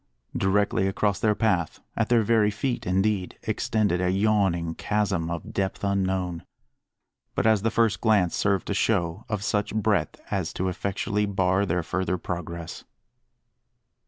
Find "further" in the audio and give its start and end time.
11.83-12.17